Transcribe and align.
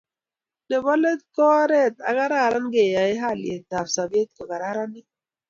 Nebo 0.69 0.91
let 1.03 1.21
ko 1.33 1.43
oret 1.61 1.95
ne 1.99 2.11
karan 2.29 2.65
koyae 2.73 3.15
haliyet 3.23 3.69
ab 3.79 3.87
sabat 3.95 4.29
kokaranit 4.37 5.07